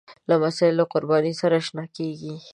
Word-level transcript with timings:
لمسی 0.29 0.69
له 0.77 0.83
قربانۍ 0.93 1.33
سره 1.41 1.55
اشنا 1.61 1.83
کېږي. 1.95 2.35